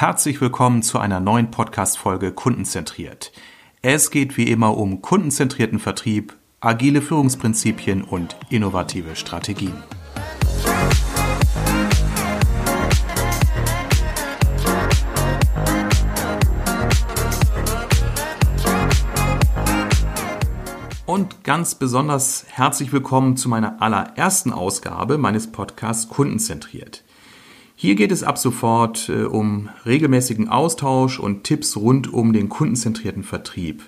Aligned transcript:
Herzlich 0.00 0.40
willkommen 0.40 0.84
zu 0.84 1.00
einer 1.00 1.18
neuen 1.18 1.50
Podcast-Folge 1.50 2.30
Kundenzentriert. 2.30 3.32
Es 3.82 4.12
geht 4.12 4.36
wie 4.36 4.44
immer 4.44 4.76
um 4.76 5.02
kundenzentrierten 5.02 5.80
Vertrieb, 5.80 6.36
agile 6.60 7.02
Führungsprinzipien 7.02 8.04
und 8.04 8.36
innovative 8.48 9.16
Strategien. 9.16 9.74
Und 21.06 21.42
ganz 21.42 21.74
besonders 21.74 22.46
herzlich 22.48 22.92
willkommen 22.92 23.36
zu 23.36 23.48
meiner 23.48 23.82
allerersten 23.82 24.52
Ausgabe 24.52 25.18
meines 25.18 25.50
Podcasts 25.50 26.08
Kundenzentriert. 26.08 27.02
Hier 27.80 27.94
geht 27.94 28.10
es 28.10 28.24
ab 28.24 28.38
sofort 28.38 29.08
äh, 29.08 29.22
um 29.22 29.68
regelmäßigen 29.86 30.48
Austausch 30.48 31.20
und 31.20 31.44
Tipps 31.44 31.76
rund 31.76 32.12
um 32.12 32.32
den 32.32 32.48
kundenzentrierten 32.48 33.22
Vertrieb. 33.22 33.84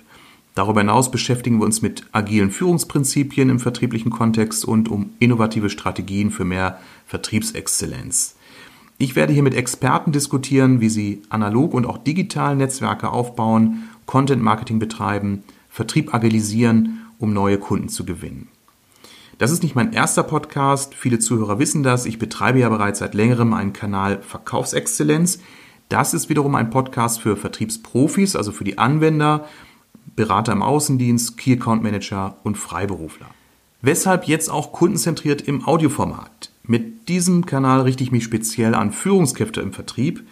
Darüber 0.55 0.79
hinaus 0.79 1.11
beschäftigen 1.11 1.59
wir 1.59 1.65
uns 1.65 1.81
mit 1.81 2.05
agilen 2.13 2.51
Führungsprinzipien 2.51 3.49
im 3.49 3.59
vertrieblichen 3.59 4.09
Kontext 4.09 4.63
und 4.63 4.87
um 4.87 5.09
innovative 5.19 5.69
Strategien 5.69 6.31
für 6.31 6.45
mehr 6.45 6.79
Vertriebsexzellenz. 7.05 8.37
Ich 8.97 9.17
werde 9.17 9.33
hier 9.33 9.43
mit 9.43 9.55
Experten 9.55 10.13
diskutieren, 10.13 10.79
wie 10.79 10.89
sie 10.89 11.23
analog 11.27 11.73
und 11.73 11.85
auch 11.85 11.97
digital 11.97 12.55
Netzwerke 12.55 13.09
aufbauen, 13.09 13.89
Content 14.05 14.41
Marketing 14.41 14.79
betreiben, 14.79 15.43
Vertrieb 15.69 16.13
agilisieren, 16.13 17.07
um 17.19 17.33
neue 17.33 17.57
Kunden 17.57 17.89
zu 17.89 18.05
gewinnen. 18.05 18.47
Das 19.37 19.51
ist 19.51 19.63
nicht 19.63 19.75
mein 19.75 19.93
erster 19.93 20.23
Podcast. 20.23 20.93
Viele 20.93 21.19
Zuhörer 21.19 21.59
wissen 21.59 21.83
das. 21.83 22.05
Ich 22.05 22.19
betreibe 22.19 22.59
ja 22.59 22.69
bereits 22.69 22.99
seit 22.99 23.13
längerem 23.13 23.53
einen 23.53 23.73
Kanal 23.73 24.21
Verkaufsexzellenz. 24.21 25.39
Das 25.89 26.13
ist 26.13 26.29
wiederum 26.29 26.55
ein 26.55 26.69
Podcast 26.69 27.19
für 27.21 27.35
Vertriebsprofis, 27.35 28.35
also 28.35 28.51
für 28.51 28.63
die 28.63 28.77
Anwender, 28.77 29.45
Berater 30.15 30.51
im 30.51 30.61
Außendienst, 30.61 31.37
Key 31.37 31.53
Account 31.53 31.83
Manager 31.83 32.37
und 32.43 32.57
Freiberufler. 32.57 33.27
Weshalb 33.81 34.25
jetzt 34.25 34.49
auch 34.49 34.71
kundenzentriert 34.71 35.41
im 35.41 35.65
Audioformat? 35.65 36.51
Mit 36.63 37.09
diesem 37.09 37.45
Kanal 37.45 37.81
richte 37.81 38.03
ich 38.03 38.11
mich 38.11 38.23
speziell 38.23 38.75
an 38.75 38.91
Führungskräfte 38.91 39.61
im 39.61 39.73
Vertrieb, 39.73 40.23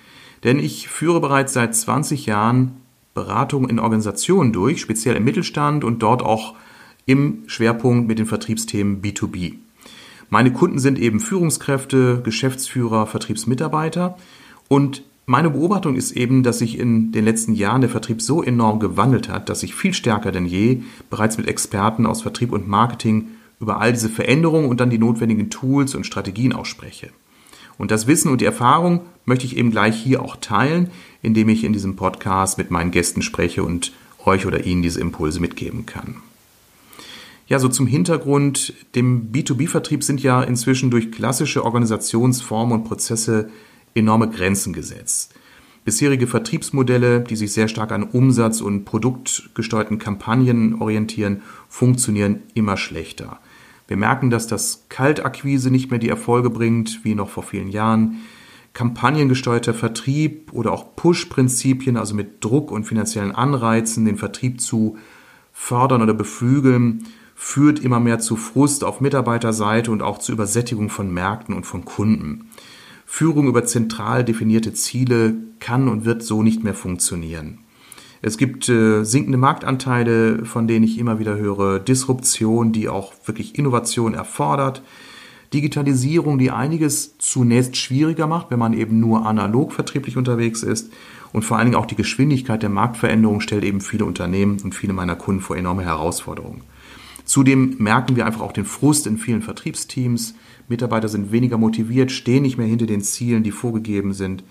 denn 0.43 0.59
ich 0.59 0.87
führe 0.87 1.19
bereits 1.19 1.53
seit 1.53 1.75
20 1.75 2.25
Jahren 2.27 2.77
Beratungen 3.13 3.69
in 3.69 3.79
Organisationen 3.79 4.53
durch, 4.53 4.79
speziell 4.79 5.15
im 5.15 5.23
Mittelstand 5.23 5.83
und 5.83 6.03
dort 6.03 6.21
auch 6.21 6.55
im 7.05 7.43
Schwerpunkt 7.47 8.07
mit 8.07 8.19
den 8.19 8.25
Vertriebsthemen 8.25 9.01
B2B. 9.01 9.55
Meine 10.29 10.53
Kunden 10.53 10.79
sind 10.79 10.99
eben 10.99 11.19
Führungskräfte, 11.19 12.21
Geschäftsführer, 12.23 13.07
Vertriebsmitarbeiter 13.07 14.17
und 14.67 15.03
meine 15.25 15.51
Beobachtung 15.51 15.95
ist 15.95 16.13
eben, 16.13 16.41
dass 16.41 16.57
sich 16.57 16.79
in 16.79 17.11
den 17.11 17.23
letzten 17.23 17.53
Jahren 17.53 17.81
der 17.81 17.89
Vertrieb 17.91 18.19
so 18.19 18.41
enorm 18.41 18.79
gewandelt 18.79 19.29
hat, 19.29 19.47
dass 19.47 19.61
ich 19.61 19.75
viel 19.75 19.93
stärker 19.93 20.31
denn 20.31 20.47
je 20.47 20.81
bereits 21.11 21.37
mit 21.37 21.47
Experten 21.47 22.07
aus 22.07 22.23
Vertrieb 22.23 22.51
und 22.51 22.67
Marketing 22.67 23.27
über 23.59 23.79
all 23.79 23.91
diese 23.93 24.09
Veränderungen 24.09 24.67
und 24.67 24.79
dann 24.79 24.89
die 24.89 24.97
notwendigen 24.97 25.51
Tools 25.51 25.93
und 25.93 26.05
Strategien 26.05 26.51
ausspreche. 26.51 27.09
Und 27.77 27.91
das 27.91 28.07
Wissen 28.07 28.31
und 28.31 28.41
die 28.41 28.45
Erfahrung 28.45 29.01
möchte 29.25 29.45
ich 29.45 29.55
eben 29.55 29.69
gleich 29.69 29.95
hier 29.95 30.23
auch 30.23 30.35
teilen, 30.35 30.89
indem 31.21 31.49
ich 31.49 31.63
in 31.63 31.73
diesem 31.73 31.95
Podcast 31.95 32.57
mit 32.57 32.71
meinen 32.71 32.89
Gästen 32.89 33.21
spreche 33.21 33.63
und 33.63 33.93
euch 34.25 34.47
oder 34.47 34.65
ihnen 34.65 34.81
diese 34.81 34.99
Impulse 34.99 35.39
mitgeben 35.39 35.85
kann. 35.85 36.15
Ja, 37.49 37.57
so 37.57 37.67
zum 37.67 37.87
Hintergrund, 37.87 38.75
dem 38.93 39.31
B2B-Vertrieb 39.31 40.03
sind 40.03 40.21
ja 40.21 40.43
inzwischen 40.43 40.91
durch 40.91 41.11
klassische 41.11 41.65
Organisationsformen 41.65 42.77
und 42.77 42.83
Prozesse 42.83 43.49
enorme 43.95 44.29
Grenzen 44.29 44.71
gesetzt. 44.71 45.33
Bisherige 45.83 46.27
Vertriebsmodelle, 46.27 47.21
die 47.21 47.35
sich 47.35 47.51
sehr 47.51 47.67
stark 47.67 47.91
an 47.91 48.03
Umsatz- 48.03 48.61
und 48.61 48.85
produktgesteuerten 48.85 49.97
Kampagnen 49.97 50.79
orientieren, 50.79 51.41
funktionieren 51.67 52.43
immer 52.53 52.77
schlechter. 52.77 53.39
Wir 53.87 53.97
merken, 53.97 54.29
dass 54.29 54.45
das 54.45 54.85
Kaltakquise 54.89 55.71
nicht 55.71 55.89
mehr 55.89 55.99
die 55.99 56.09
Erfolge 56.09 56.51
bringt, 56.51 57.03
wie 57.03 57.15
noch 57.15 57.29
vor 57.31 57.41
vielen 57.41 57.69
Jahren. 57.69 58.17
Kampagnengesteuerter 58.73 59.73
Vertrieb 59.73 60.53
oder 60.53 60.71
auch 60.71 60.95
Push-Prinzipien, 60.95 61.97
also 61.97 62.13
mit 62.13 62.43
Druck 62.45 62.69
und 62.69 62.83
finanziellen 62.83 63.31
Anreizen, 63.31 64.05
den 64.05 64.17
Vertrieb 64.17 64.61
zu 64.61 64.99
fördern 65.51 66.03
oder 66.03 66.13
beflügeln, 66.13 67.07
führt 67.41 67.79
immer 67.79 68.01
mehr 68.01 68.19
zu 68.19 68.35
Frust 68.35 68.83
auf 68.83 68.99
Mitarbeiterseite 68.99 69.91
und 69.91 70.01
auch 70.01 70.17
zu 70.17 70.33
Übersättigung 70.33 70.89
von 70.89 71.09
Märkten 71.09 71.55
und 71.55 71.65
von 71.65 71.85
Kunden. 71.85 72.49
Führung 73.05 73.47
über 73.47 73.63
zentral 73.63 74.25
definierte 74.25 74.73
Ziele 74.73 75.35
kann 75.61 75.87
und 75.87 76.03
wird 76.03 76.21
so 76.21 76.43
nicht 76.43 76.65
mehr 76.65 76.73
funktionieren. 76.73 77.59
Es 78.21 78.37
gibt 78.37 78.67
äh, 78.67 79.05
sinkende 79.05 79.37
Marktanteile, 79.37 80.43
von 80.43 80.67
denen 80.67 80.83
ich 80.83 80.99
immer 80.99 81.17
wieder 81.19 81.37
höre, 81.37 81.79
Disruption, 81.79 82.73
die 82.73 82.89
auch 82.89 83.13
wirklich 83.23 83.57
Innovation 83.57 84.13
erfordert, 84.13 84.83
Digitalisierung, 85.53 86.39
die 86.39 86.51
einiges 86.51 87.17
zunächst 87.19 87.77
schwieriger 87.77 88.27
macht, 88.27 88.51
wenn 88.51 88.59
man 88.59 88.73
eben 88.73 88.99
nur 88.99 89.25
analog 89.25 89.71
vertrieblich 89.71 90.17
unterwegs 90.17 90.61
ist 90.61 90.91
und 91.31 91.45
vor 91.45 91.57
allen 91.57 91.67
Dingen 91.67 91.81
auch 91.81 91.85
die 91.85 91.95
Geschwindigkeit 91.95 92.61
der 92.61 92.69
Marktveränderung 92.69 93.39
stellt 93.39 93.63
eben 93.63 93.79
viele 93.79 94.03
Unternehmen 94.03 94.59
und 94.61 94.75
viele 94.75 94.91
meiner 94.91 95.15
Kunden 95.15 95.41
vor 95.41 95.55
enorme 95.55 95.83
Herausforderungen. 95.83 96.63
Zudem 97.29 97.75
merken 97.77 98.15
wir 98.15 98.25
einfach 98.25 98.41
auch 98.41 98.53
den 98.53 98.65
Frust 98.65 99.05
in 99.05 99.19
vielen 99.19 99.43
Vertriebsteams. 99.43 100.33
Mitarbeiter 100.67 101.07
sind 101.07 101.31
weniger 101.31 101.59
motiviert, 101.59 102.11
stehen 102.11 102.41
nicht 102.41 102.57
mehr 102.57 102.65
hinter 102.65 102.87
den 102.87 103.03
Zielen, 103.03 103.43
die 103.43 103.51
vorgegeben 103.51 104.13
sind. 104.13 104.43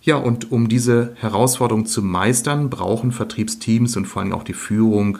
Ja, 0.00 0.16
und 0.16 0.50
um 0.50 0.70
diese 0.70 1.14
Herausforderung 1.16 1.84
zu 1.84 2.02
meistern, 2.02 2.70
brauchen 2.70 3.12
Vertriebsteams 3.12 3.98
und 3.98 4.06
vor 4.06 4.22
allem 4.22 4.32
auch 4.32 4.44
die 4.44 4.54
Führung 4.54 5.18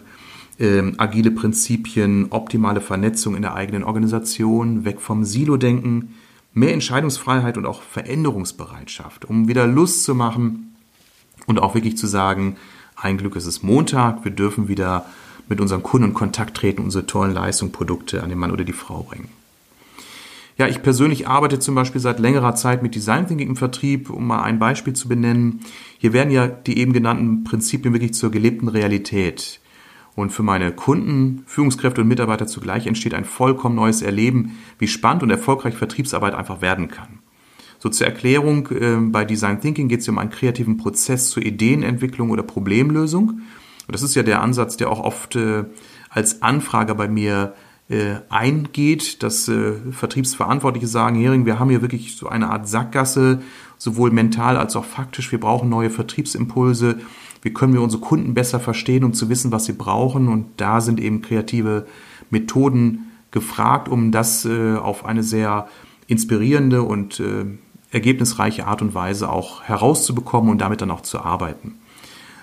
äh, 0.58 0.80
agile 0.96 1.32
Prinzipien, 1.32 2.28
optimale 2.30 2.80
Vernetzung 2.80 3.36
in 3.36 3.42
der 3.42 3.52
eigenen 3.52 3.84
Organisation, 3.84 4.86
weg 4.86 5.02
vom 5.02 5.26
Silo-Denken, 5.26 6.14
mehr 6.54 6.72
Entscheidungsfreiheit 6.72 7.58
und 7.58 7.66
auch 7.66 7.82
Veränderungsbereitschaft, 7.82 9.26
um 9.26 9.48
wieder 9.48 9.66
Lust 9.66 10.04
zu 10.04 10.14
machen 10.14 10.74
und 11.44 11.58
auch 11.58 11.74
wirklich 11.74 11.98
zu 11.98 12.06
sagen, 12.06 12.56
ein 12.96 13.18
Glück 13.18 13.36
ist 13.36 13.44
es 13.44 13.62
Montag, 13.62 14.24
wir 14.24 14.32
dürfen 14.32 14.68
wieder 14.68 15.04
mit 15.50 15.60
unseren 15.60 15.82
Kunden 15.82 16.08
in 16.08 16.14
Kontakt 16.14 16.56
treten, 16.56 16.82
unsere 16.82 17.04
tollen 17.04 17.34
Leistungen, 17.34 17.72
Produkte 17.72 18.22
an 18.22 18.30
den 18.30 18.38
Mann 18.38 18.52
oder 18.52 18.64
die 18.64 18.72
Frau 18.72 19.02
bringen. 19.02 19.28
Ja, 20.56 20.68
ich 20.68 20.82
persönlich 20.82 21.26
arbeite 21.26 21.58
zum 21.58 21.74
Beispiel 21.74 22.00
seit 22.00 22.20
längerer 22.20 22.54
Zeit 22.54 22.82
mit 22.82 22.94
Design 22.94 23.26
Thinking 23.26 23.48
im 23.48 23.56
Vertrieb, 23.56 24.10
um 24.10 24.26
mal 24.26 24.42
ein 24.42 24.58
Beispiel 24.58 24.92
zu 24.92 25.08
benennen. 25.08 25.60
Hier 25.98 26.12
werden 26.12 26.30
ja 26.30 26.46
die 26.46 26.78
eben 26.78 26.92
genannten 26.92 27.44
Prinzipien 27.44 27.92
wirklich 27.92 28.14
zur 28.14 28.30
gelebten 28.30 28.68
Realität. 28.68 29.60
Und 30.14 30.30
für 30.30 30.42
meine 30.42 30.70
Kunden, 30.72 31.44
Führungskräfte 31.46 32.02
und 32.02 32.08
Mitarbeiter 32.08 32.46
zugleich 32.46 32.86
entsteht 32.86 33.14
ein 33.14 33.24
vollkommen 33.24 33.74
neues 33.74 34.02
Erleben, 34.02 34.58
wie 34.78 34.88
spannend 34.88 35.22
und 35.22 35.30
erfolgreich 35.30 35.74
Vertriebsarbeit 35.74 36.34
einfach 36.34 36.60
werden 36.60 36.88
kann. 36.88 37.20
So 37.78 37.88
zur 37.88 38.06
Erklärung, 38.06 38.68
äh, 38.68 38.96
bei 39.00 39.24
Design 39.24 39.60
Thinking 39.60 39.88
geht 39.88 40.00
es 40.00 40.08
um 40.08 40.18
einen 40.18 40.30
kreativen 40.30 40.76
Prozess 40.76 41.30
zur 41.30 41.42
Ideenentwicklung 41.42 42.30
oder 42.30 42.42
Problemlösung. 42.42 43.40
Und 43.90 43.94
das 43.94 44.02
ist 44.02 44.14
ja 44.14 44.22
der 44.22 44.40
Ansatz, 44.40 44.76
der 44.76 44.88
auch 44.88 45.00
oft 45.00 45.34
äh, 45.34 45.64
als 46.10 46.42
Anfrage 46.42 46.94
bei 46.94 47.08
mir 47.08 47.54
äh, 47.88 48.20
eingeht, 48.28 49.24
dass 49.24 49.48
äh, 49.48 49.72
Vertriebsverantwortliche 49.90 50.86
sagen, 50.86 51.16
Hering, 51.16 51.44
wir 51.44 51.58
haben 51.58 51.70
hier 51.70 51.82
wirklich 51.82 52.14
so 52.14 52.28
eine 52.28 52.50
Art 52.50 52.68
Sackgasse, 52.68 53.42
sowohl 53.78 54.12
mental 54.12 54.56
als 54.56 54.76
auch 54.76 54.84
faktisch. 54.84 55.32
Wir 55.32 55.40
brauchen 55.40 55.68
neue 55.68 55.90
Vertriebsimpulse. 55.90 57.00
Wie 57.42 57.52
können 57.52 57.72
wir 57.72 57.82
unsere 57.82 58.00
Kunden 58.00 58.32
besser 58.32 58.60
verstehen, 58.60 59.02
um 59.02 59.12
zu 59.12 59.28
wissen, 59.28 59.50
was 59.50 59.64
sie 59.64 59.72
brauchen? 59.72 60.28
Und 60.28 60.46
da 60.58 60.80
sind 60.80 61.00
eben 61.00 61.20
kreative 61.20 61.88
Methoden 62.30 63.10
gefragt, 63.32 63.88
um 63.88 64.12
das 64.12 64.44
äh, 64.44 64.76
auf 64.76 65.04
eine 65.04 65.24
sehr 65.24 65.66
inspirierende 66.06 66.84
und 66.84 67.18
äh, 67.18 67.44
ergebnisreiche 67.90 68.68
Art 68.68 68.82
und 68.82 68.94
Weise 68.94 69.28
auch 69.28 69.64
herauszubekommen 69.64 70.48
und 70.48 70.60
damit 70.60 70.80
dann 70.80 70.92
auch 70.92 71.00
zu 71.00 71.18
arbeiten. 71.18 71.79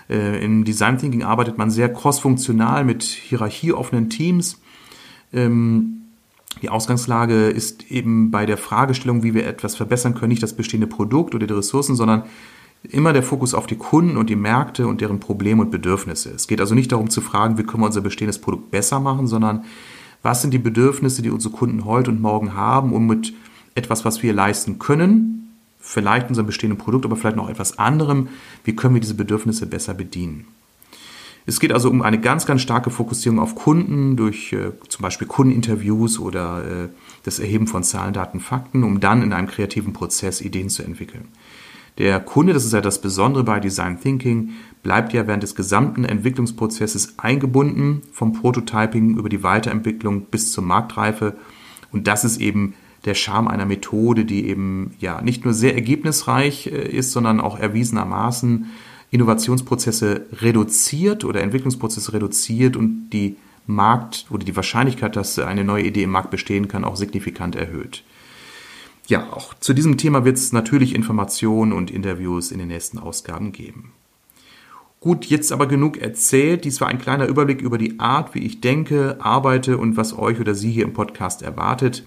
Äh, 0.09 0.44
Im 0.44 0.63
Design 0.63 0.98
Thinking 0.98 1.24
arbeitet 1.24 1.57
man 1.57 1.69
sehr 1.69 1.92
crossfunktional 1.92 2.86
mit 2.86 3.04
hierarchieoffenen 3.04 4.09
Teams. 4.09 4.62
Ähm, 5.33 6.01
die 6.62 6.69
Ausgangslage 6.69 7.50
ist 7.50 7.92
eben 7.92 8.31
bei 8.31 8.45
der 8.45 8.57
Fragestellung, 8.57 9.24
wie 9.24 9.33
wir 9.33 9.45
etwas 9.45 9.75
verbessern 9.75 10.15
können, 10.15 10.30
nicht 10.30 10.44
das 10.44 10.54
bestehende 10.54 10.88
Produkt 10.88 11.36
oder 11.36 11.45
die 11.45 11.54
Ressourcen, 11.54 11.95
sondern 11.95 12.24
immer 12.83 13.13
der 13.13 13.24
Fokus 13.24 13.54
auf 13.54 13.68
die 13.68 13.75
Kunden 13.75 14.18
und 14.18 14.30
die 14.30 14.36
Märkte 14.36 14.88
und 14.88 15.01
deren 15.01 15.19
Probleme 15.19 15.62
und 15.62 15.71
Bedürfnisse. 15.71 16.31
Es 16.31 16.48
geht 16.48 16.62
also 16.62 16.74
nicht 16.74 16.92
darum 16.92 17.09
zu 17.09 17.21
fragen, 17.21 17.57
wie 17.57 17.63
können 17.63 17.83
wir 17.83 17.88
unser 17.88 18.01
bestehendes 18.01 18.39
Produkt 18.39 18.71
besser 18.71 19.00
machen, 19.00 19.27
sondern 19.27 19.65
was 20.24 20.42
sind 20.42 20.54
die 20.54 20.59
Bedürfnisse, 20.59 21.21
die 21.21 21.30
unsere 21.30 21.54
Kunden 21.54 21.86
heute 21.86 22.12
und 22.12 22.21
morgen 22.21 22.56
haben, 22.56 22.94
um 22.94 23.07
mit 23.07 23.33
etwas, 23.75 24.06
was 24.06 24.24
wir 24.24 24.33
leisten 24.33 24.80
können, 24.80 25.46
vielleicht 25.79 26.29
unserem 26.29 26.47
bestehenden 26.47 26.77
Produkt, 26.77 27.06
aber 27.06 27.15
vielleicht 27.15 27.38
noch 27.38 27.50
etwas 27.50 27.79
anderem. 27.79 28.29
Wie 28.63 28.75
können 28.75 28.94
wir 28.94 29.01
diese 29.01 29.15
Bedürfnisse 29.15 29.65
besser 29.68 29.94
bedienen? 29.94 30.47
Es 31.50 31.62
geht 31.62 31.71
also 31.71 31.89
um 31.89 32.01
eine 32.01 32.19
ganz, 32.19 32.45
ganz 32.45 32.62
starke 32.62 32.89
Fokussierung 32.89 33.39
auf 33.39 33.56
Kunden 33.56 34.18
durch 34.18 34.51
äh, 34.51 34.71
zum 34.89 35.01
Beispiel 35.01 35.27
Kundeninterviews 35.27 36.19
oder 36.19 36.63
äh, 36.65 36.89
das 37.24 37.39
Erheben 37.39 37.68
von 37.68 37.83
Zahlen, 37.83 38.13
Daten, 38.13 38.41
Fakten, 38.41 38.83
um 38.83 39.00
dann 39.00 39.24
in 39.24 39.31
einem 39.31 39.47
kreativen 39.47 39.94
Prozess 39.94 40.41
Ideen 40.41 40.68
zu 40.68 40.83
entwickeln. 40.83 41.29
Der 41.97 42.19
Kunde, 42.19 42.51
das 42.51 42.65
ist 42.65 42.73
ja 42.73 42.81
das 42.81 43.01
Besondere 43.01 43.45
bei 43.45 43.62
Design 43.62 44.00
Thinking, 44.00 44.51
bleibt 44.83 45.13
ja 45.13 45.25
während 45.25 45.41
des 45.41 45.56
gesamten 45.56 46.03
Entwicklungsprozesses 46.03 47.18
eingebunden, 47.18 48.01
vom 48.12 48.33
Prototyping 48.33 49.18
über 49.18 49.30
die 49.30 49.41
Weiterentwicklung 49.41 50.25
bis 50.25 50.51
zur 50.51 50.65
Marktreife. 50.65 51.38
Und 51.94 52.07
das 52.07 52.25
ist 52.25 52.41
eben 52.41 52.73
der 53.05 53.13
Charme 53.13 53.47
einer 53.47 53.65
Methode, 53.65 54.25
die 54.25 54.47
eben 54.47 54.95
ja 54.99 55.21
nicht 55.21 55.45
nur 55.45 55.53
sehr 55.53 55.75
ergebnisreich 55.75 56.67
äh, 56.67 56.89
ist, 56.89 57.11
sondern 57.11 57.39
auch 57.39 57.59
erwiesenermaßen 57.59 58.67
Innovationsprozesse 59.11 60.25
reduziert 60.33 61.23
oder 61.23 61.41
Entwicklungsprozesse 61.41 62.13
reduziert 62.13 62.75
und 62.75 63.09
die 63.11 63.38
Markt 63.65 64.25
oder 64.29 64.44
die 64.44 64.55
Wahrscheinlichkeit, 64.55 65.15
dass 65.15 65.39
eine 65.39 65.63
neue 65.63 65.85
Idee 65.85 66.03
im 66.03 66.11
Markt 66.11 66.31
bestehen 66.31 66.67
kann, 66.67 66.83
auch 66.83 66.95
signifikant 66.95 67.55
erhöht. 67.55 68.03
Ja, 69.07 69.31
auch 69.31 69.53
zu 69.53 69.73
diesem 69.73 69.97
Thema 69.97 70.25
wird 70.25 70.38
es 70.38 70.51
natürlich 70.51 70.94
Informationen 70.94 71.71
und 71.71 71.91
Interviews 71.91 72.51
in 72.51 72.59
den 72.59 72.67
nächsten 72.67 72.97
Ausgaben 72.97 73.53
geben. 73.53 73.94
Gut, 74.99 75.25
jetzt 75.25 75.51
aber 75.51 75.67
genug 75.67 75.97
erzählt. 75.97 76.65
Dies 76.65 76.81
war 76.81 76.88
ein 76.88 76.99
kleiner 76.99 77.27
Überblick 77.27 77.61
über 77.61 77.77
die 77.77 77.99
Art, 77.99 78.35
wie 78.35 78.45
ich 78.45 78.59
denke, 78.59 79.17
arbeite 79.19 79.77
und 79.77 79.95
was 79.95 80.17
euch 80.17 80.39
oder 80.39 80.55
Sie 80.55 80.71
hier 80.71 80.83
im 80.83 80.94
Podcast 80.94 81.41
erwartet. 81.44 82.05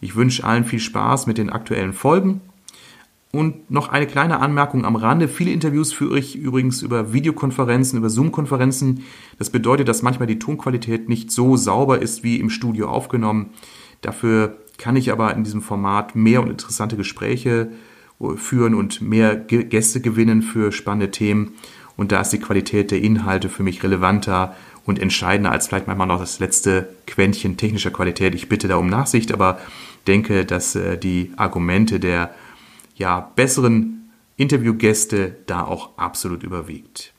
Ich 0.00 0.16
wünsche 0.16 0.44
allen 0.44 0.64
viel 0.64 0.78
Spaß 0.78 1.26
mit 1.26 1.38
den 1.38 1.50
aktuellen 1.50 1.92
Folgen. 1.92 2.40
Und 3.34 3.68
noch 3.68 3.88
eine 3.88 4.06
kleine 4.06 4.38
Anmerkung 4.38 4.84
am 4.84 4.94
Rande. 4.94 5.26
Viele 5.26 5.50
Interviews 5.50 5.92
führe 5.92 6.20
ich 6.20 6.36
übrigens 6.36 6.82
über 6.82 7.12
Videokonferenzen, 7.12 7.98
über 7.98 8.08
Zoom-Konferenzen. 8.08 9.02
Das 9.38 9.50
bedeutet, 9.50 9.88
dass 9.88 10.02
manchmal 10.02 10.28
die 10.28 10.38
Tonqualität 10.38 11.08
nicht 11.08 11.32
so 11.32 11.56
sauber 11.56 12.00
ist 12.00 12.22
wie 12.22 12.38
im 12.38 12.48
Studio 12.48 12.88
aufgenommen. 12.88 13.50
Dafür 14.02 14.58
kann 14.78 14.94
ich 14.94 15.10
aber 15.10 15.34
in 15.34 15.42
diesem 15.42 15.62
Format 15.62 16.14
mehr 16.14 16.42
und 16.42 16.50
interessante 16.50 16.96
Gespräche 16.96 17.70
äh, 18.20 18.36
führen 18.36 18.74
und 18.74 19.00
mehr 19.00 19.34
Gäste 19.34 20.00
gewinnen 20.00 20.42
für 20.42 20.70
spannende 20.70 21.10
Themen. 21.10 21.54
Und 21.96 22.12
da 22.12 22.20
ist 22.20 22.30
die 22.30 22.38
Qualität 22.38 22.90
der 22.90 23.02
Inhalte 23.02 23.48
für 23.48 23.62
mich 23.62 23.82
relevanter 23.82 24.54
und 24.86 24.98
entscheidender 24.98 25.52
als 25.52 25.68
vielleicht 25.68 25.86
manchmal 25.86 26.06
noch 26.06 26.20
das 26.20 26.40
letzte 26.40 26.88
Quäntchen 27.06 27.56
technischer 27.56 27.90
Qualität. 27.90 28.34
Ich 28.34 28.48
bitte 28.48 28.68
da 28.68 28.76
um 28.76 28.88
Nachsicht, 28.88 29.32
aber 29.32 29.58
denke, 30.06 30.44
dass 30.44 30.74
äh, 30.74 30.98
die 30.98 31.32
Argumente 31.36 32.00
der 32.00 32.34
ja, 32.96 33.30
besseren 33.34 34.10
Interviewgäste 34.36 35.36
da 35.46 35.64
auch 35.64 35.96
absolut 35.96 36.42
überwiegt. 36.42 37.14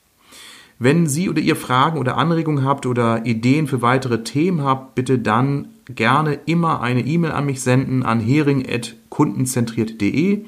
Wenn 0.78 1.06
Sie 1.06 1.30
oder 1.30 1.40
ihr 1.40 1.56
Fragen 1.56 1.98
oder 1.98 2.18
Anregungen 2.18 2.62
habt 2.64 2.84
oder 2.84 3.24
Ideen 3.24 3.66
für 3.66 3.80
weitere 3.80 4.24
Themen 4.24 4.62
habt, 4.62 4.94
bitte 4.94 5.18
dann 5.18 5.68
gerne 5.88 6.38
immer 6.46 6.82
eine 6.82 7.06
E-Mail 7.06 7.32
an 7.32 7.46
mich 7.46 7.62
senden 7.62 8.02
an 8.02 8.20
hering.kundenzentriert.de 8.20 10.44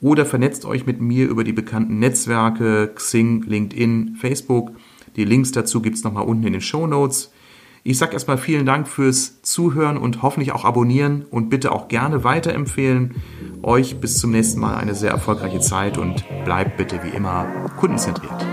oder 0.00 0.26
vernetzt 0.26 0.64
euch 0.64 0.86
mit 0.86 1.00
mir 1.00 1.28
über 1.28 1.44
die 1.44 1.52
bekannten 1.52 2.00
Netzwerke 2.00 2.90
Xing, 2.94 3.42
LinkedIn, 3.42 4.16
Facebook. 4.18 4.72
Die 5.16 5.24
Links 5.24 5.52
dazu 5.52 5.82
gibt 5.82 5.96
es 5.96 6.04
nochmal 6.04 6.24
unten 6.24 6.46
in 6.46 6.52
den 6.52 6.62
Show 6.62 6.86
Notes. 6.86 7.32
Ich 7.82 7.96
sage 7.96 8.12
erstmal 8.12 8.36
vielen 8.36 8.66
Dank 8.66 8.86
fürs 8.86 9.40
Zuhören 9.42 9.96
und 9.96 10.22
hoffentlich 10.22 10.52
auch 10.52 10.64
abonnieren 10.64 11.24
und 11.30 11.48
bitte 11.48 11.72
auch 11.72 11.88
gerne 11.88 12.24
weiterempfehlen. 12.24 13.14
Euch 13.62 14.00
bis 14.00 14.18
zum 14.18 14.32
nächsten 14.32 14.60
Mal 14.60 14.76
eine 14.76 14.94
sehr 14.94 15.10
erfolgreiche 15.10 15.60
Zeit 15.60 15.96
und 15.96 16.24
bleibt 16.44 16.76
bitte 16.76 17.00
wie 17.02 17.16
immer 17.16 17.46
kundenzentriert. 17.78 18.46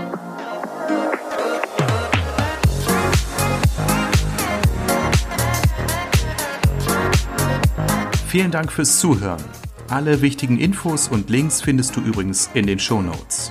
Vielen 8.28 8.50
Dank 8.50 8.72
fürs 8.72 8.98
Zuhören. 8.98 9.42
Alle 9.88 10.20
wichtigen 10.20 10.58
Infos 10.58 11.08
und 11.08 11.30
Links 11.30 11.62
findest 11.62 11.96
du 11.96 12.00
übrigens 12.00 12.50
in 12.52 12.66
den 12.66 12.78
Show 12.78 13.00
Notes. 13.00 13.50